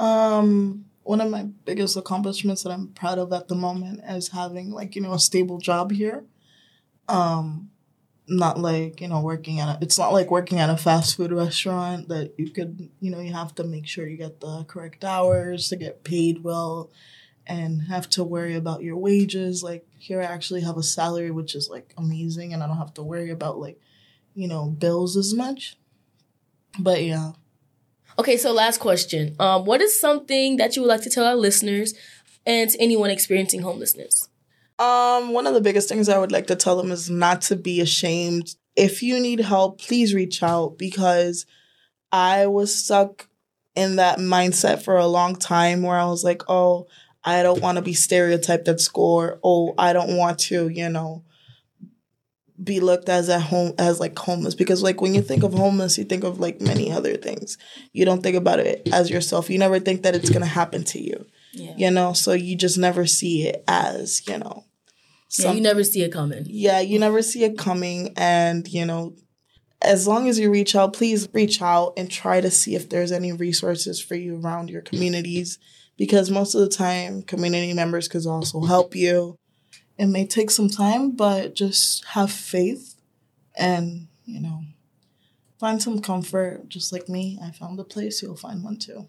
Um, 0.00 0.86
one 1.04 1.20
of 1.20 1.30
my 1.30 1.44
biggest 1.44 1.96
accomplishments 1.96 2.64
that 2.64 2.70
I'm 2.70 2.88
proud 2.88 3.18
of 3.18 3.32
at 3.32 3.46
the 3.46 3.54
moment 3.54 4.00
is 4.08 4.30
having 4.30 4.72
like, 4.72 4.96
you 4.96 5.02
know, 5.02 5.12
a 5.12 5.20
stable 5.20 5.58
job 5.58 5.92
here. 5.92 6.24
Um, 7.08 7.70
not 8.26 8.58
like 8.58 9.00
you 9.00 9.08
know 9.08 9.20
working 9.20 9.60
at 9.60 9.68
a, 9.68 9.78
it's 9.82 9.98
not 9.98 10.12
like 10.12 10.30
working 10.30 10.58
at 10.58 10.70
a 10.70 10.76
fast 10.76 11.16
food 11.16 11.32
restaurant 11.32 12.08
that 12.08 12.32
you 12.38 12.50
could 12.50 12.88
you 13.00 13.10
know 13.10 13.20
you 13.20 13.32
have 13.32 13.54
to 13.54 13.64
make 13.64 13.86
sure 13.86 14.06
you 14.06 14.16
get 14.16 14.40
the 14.40 14.64
correct 14.64 15.04
hours 15.04 15.68
to 15.68 15.76
get 15.76 16.04
paid 16.04 16.42
well 16.42 16.90
and 17.46 17.82
have 17.82 18.08
to 18.08 18.24
worry 18.24 18.54
about 18.56 18.82
your 18.82 18.96
wages. 18.96 19.62
Like 19.62 19.86
here 19.98 20.20
i 20.20 20.24
actually 20.24 20.62
have 20.62 20.76
a 20.76 20.82
salary 20.82 21.30
which 21.30 21.54
is 21.54 21.68
like 21.70 21.94
amazing 21.96 22.52
and 22.52 22.62
i 22.62 22.66
don't 22.66 22.76
have 22.76 22.92
to 22.94 23.02
worry 23.02 23.30
about 23.30 23.58
like 23.58 23.78
you 24.34 24.48
know 24.48 24.66
bills 24.66 25.16
as 25.16 25.34
much. 25.34 25.76
But 26.78 27.04
yeah. 27.04 27.32
Okay 28.18 28.36
so 28.36 28.52
last 28.52 28.78
question. 28.78 29.36
Um 29.38 29.66
what 29.66 29.82
is 29.82 29.98
something 29.98 30.56
that 30.56 30.76
you 30.76 30.82
would 30.82 30.88
like 30.88 31.02
to 31.02 31.10
tell 31.10 31.26
our 31.26 31.36
listeners 31.36 31.94
and 32.46 32.70
to 32.70 32.80
anyone 32.80 33.10
experiencing 33.10 33.62
homelessness 33.62 34.23
um, 34.78 35.32
one 35.32 35.46
of 35.46 35.54
the 35.54 35.60
biggest 35.60 35.88
things 35.88 36.08
I 36.08 36.18
would 36.18 36.32
like 36.32 36.48
to 36.48 36.56
tell 36.56 36.76
them 36.76 36.90
is 36.90 37.08
not 37.08 37.42
to 37.42 37.56
be 37.56 37.80
ashamed. 37.80 38.56
If 38.76 39.02
you 39.02 39.20
need 39.20 39.40
help, 39.40 39.80
please 39.80 40.14
reach 40.14 40.42
out 40.42 40.78
because 40.78 41.46
I 42.10 42.46
was 42.46 42.74
stuck 42.74 43.28
in 43.74 43.96
that 43.96 44.18
mindset 44.18 44.82
for 44.82 44.96
a 44.96 45.06
long 45.06 45.36
time 45.36 45.82
where 45.82 45.98
I 45.98 46.06
was 46.06 46.24
like, 46.24 46.42
oh, 46.48 46.86
I 47.24 47.42
don't 47.42 47.62
want 47.62 47.76
to 47.76 47.82
be 47.82 47.94
stereotyped 47.94 48.68
at 48.68 48.80
school. 48.80 49.38
oh, 49.42 49.74
I 49.78 49.92
don't 49.92 50.16
want 50.16 50.38
to, 50.40 50.68
you 50.68 50.88
know, 50.88 51.24
be 52.62 52.80
looked 52.80 53.08
as 53.08 53.28
at 53.28 53.42
home 53.42 53.74
as 53.78 53.98
like 53.98 54.16
homeless 54.16 54.54
because 54.54 54.82
like 54.82 55.00
when 55.00 55.14
you 55.14 55.20
think 55.20 55.42
of 55.42 55.52
homeless 55.52 55.98
you 55.98 56.04
think 56.04 56.22
of 56.22 56.38
like 56.38 56.60
many 56.60 56.90
other 56.92 57.16
things 57.16 57.58
you 57.92 58.04
don't 58.04 58.22
think 58.22 58.36
about 58.36 58.60
it 58.60 58.88
as 58.92 59.10
yourself 59.10 59.50
you 59.50 59.58
never 59.58 59.80
think 59.80 60.02
that 60.02 60.14
it's 60.14 60.30
to 60.30 60.46
happen 60.46 60.84
to 60.84 61.00
you 61.00 61.26
yeah. 61.54 61.74
You 61.76 61.90
know, 61.90 62.12
so 62.12 62.32
you 62.32 62.56
just 62.56 62.78
never 62.78 63.06
see 63.06 63.46
it 63.48 63.64
as, 63.66 64.26
you 64.28 64.38
know, 64.38 64.64
yeah, 65.38 65.52
you 65.52 65.60
never 65.60 65.82
see 65.84 66.02
it 66.02 66.12
coming. 66.12 66.44
Yeah, 66.46 66.80
you 66.80 66.98
never 66.98 67.22
see 67.22 67.44
it 67.44 67.58
coming. 67.58 68.12
And, 68.16 68.66
you 68.68 68.84
know, 68.84 69.14
as 69.82 70.06
long 70.06 70.28
as 70.28 70.38
you 70.38 70.50
reach 70.50 70.74
out, 70.74 70.92
please 70.92 71.28
reach 71.32 71.60
out 71.60 71.94
and 71.96 72.10
try 72.10 72.40
to 72.40 72.50
see 72.50 72.74
if 72.74 72.88
there's 72.88 73.12
any 73.12 73.32
resources 73.32 74.00
for 74.00 74.14
you 74.14 74.40
around 74.40 74.70
your 74.70 74.82
communities 74.82 75.58
because 75.96 76.30
most 76.30 76.54
of 76.54 76.60
the 76.60 76.68
time, 76.68 77.22
community 77.22 77.72
members 77.72 78.08
could 78.08 78.26
also 78.26 78.60
help 78.62 78.94
you. 78.94 79.36
It 79.98 80.06
may 80.06 80.26
take 80.26 80.50
some 80.50 80.68
time, 80.68 81.12
but 81.12 81.54
just 81.54 82.04
have 82.06 82.30
faith 82.32 82.96
and, 83.56 84.08
you 84.24 84.40
know, 84.40 84.62
find 85.60 85.82
some 85.82 86.00
comfort. 86.00 86.68
Just 86.68 86.92
like 86.92 87.08
me, 87.08 87.38
I 87.42 87.50
found 87.50 87.78
a 87.78 87.84
place, 87.84 88.22
you'll 88.22 88.36
find 88.36 88.64
one 88.64 88.76
too. 88.76 89.08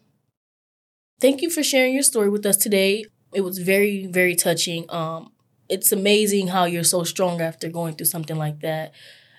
Thank 1.20 1.42
you 1.42 1.50
for 1.50 1.64
sharing 1.64 1.94
your 1.94 2.04
story 2.04 2.30
with 2.30 2.46
us 2.46 2.58
today. 2.58 3.06
It 3.34 3.42
was 3.42 3.58
very, 3.60 4.06
very 4.08 4.36
touching. 4.36 4.86
Um, 4.90 5.32
it's 5.70 5.92
amazing 5.92 6.48
how 6.48 6.66
you're 6.66 6.84
so 6.84 7.04
strong 7.04 7.42
after 7.42 7.70
going 7.70 7.96
through 7.96 8.08
something 8.08 8.38
like 8.38 8.60
that. 8.62 8.94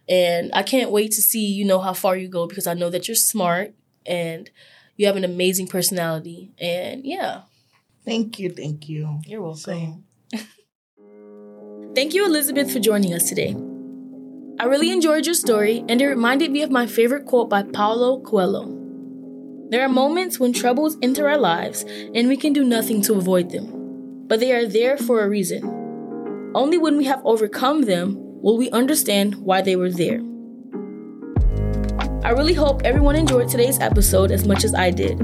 And 0.09 0.51
I 0.55 0.63
can't 0.63 0.91
wait 0.91 1.13
to 1.13 1.23
see, 1.23 1.47
you 1.47 1.65
know, 1.65 1.81
how 1.81 1.93
far 1.93 2.17
you 2.17 2.29
go 2.29 2.47
because 2.47 2.67
I 2.67 2.75
know 2.75 2.91
that 2.91 3.09
you're 3.09 3.15
smart 3.15 3.75
and 4.07 4.51
you 4.97 5.07
have 5.07 5.17
an 5.17 5.25
amazing 5.25 5.67
personality. 5.67 6.53
And 6.59 7.05
yeah. 7.05 7.43
Thank 8.05 8.39
you. 8.39 8.51
Thank 8.51 8.89
you. 8.89 9.21
You're 9.27 9.43
welcome. 9.43 10.05
thank 11.95 12.15
you, 12.15 12.25
Elizabeth, 12.25 12.73
for 12.73 12.79
joining 12.79 13.13
us 13.13 13.29
today. 13.29 13.57
I 14.59 14.65
really 14.65 14.91
enjoyed 14.91 15.27
your 15.27 15.35
story, 15.35 15.85
and 15.87 16.01
it 16.01 16.07
reminded 16.07 16.51
me 16.51 16.63
of 16.63 16.71
my 16.71 16.87
favorite 16.87 17.27
quote 17.27 17.51
by 17.51 17.63
Paulo 17.63 18.21
Coelho. 18.21 18.86
There 19.69 19.83
are 19.83 19.89
moments 19.89 20.39
when 20.39 20.53
troubles 20.53 20.97
enter 21.03 21.29
our 21.29 21.39
lives 21.39 21.85
and 22.15 22.29
we 22.29 22.37
can 22.37 22.53
do 22.53 22.63
nothing 22.63 23.03
to 23.03 23.15
avoid 23.15 23.51
them, 23.51 24.27
but 24.29 24.39
they 24.39 24.53
are 24.53 24.65
there 24.65 24.97
for 24.97 25.25
a 25.25 25.29
reason. 25.29 26.53
Only 26.55 26.79
when 26.79 26.97
we 26.97 27.05
have 27.07 27.21
overcome 27.25 27.83
them 27.83 28.15
will 28.41 28.57
we 28.57 28.71
understand 28.71 29.35
why 29.35 29.63
they 29.63 29.75
were 29.75 29.91
there. 29.91 30.21
I 32.23 32.31
really 32.31 32.55
hope 32.55 32.83
everyone 32.85 33.17
enjoyed 33.17 33.49
today's 33.49 33.81
episode 33.81 34.31
as 34.31 34.47
much 34.47 34.63
as 34.63 34.73
I 34.73 34.93
did. 34.93 35.19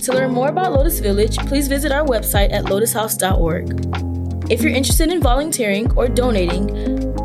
To 0.00 0.12
learn 0.12 0.32
more 0.32 0.48
about 0.48 0.72
Lotus 0.72 0.98
Village, 0.98 1.38
please 1.46 1.68
visit 1.68 1.92
our 1.92 2.04
website 2.04 2.52
at 2.52 2.64
lotushouse.org. 2.64 4.50
If 4.50 4.60
you're 4.60 4.74
interested 4.74 5.12
in 5.12 5.20
volunteering 5.20 5.92
or 5.92 6.08
donating, 6.08 6.66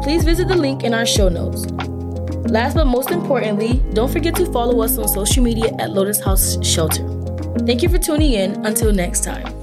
please 0.03 0.23
visit 0.23 0.47
the 0.47 0.55
link 0.55 0.83
in 0.83 0.93
our 0.93 1.05
show 1.05 1.29
notes. 1.29 1.65
Last 2.49 2.73
but 2.73 2.85
most 2.85 3.11
importantly, 3.11 3.79
don't 3.93 4.11
forget 4.11 4.35
to 4.37 4.45
follow 4.51 4.81
us 4.81 4.97
on 4.97 5.07
social 5.07 5.43
media 5.43 5.71
at 5.77 5.91
Lotus 5.91 6.19
House 6.19 6.57
Shelter. 6.65 7.07
Thank 7.59 7.83
you 7.83 7.89
for 7.89 7.99
tuning 7.99 8.33
in. 8.33 8.65
Until 8.65 8.91
next 8.91 9.23
time. 9.23 9.58